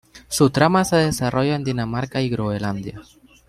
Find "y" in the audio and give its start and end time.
2.21-2.29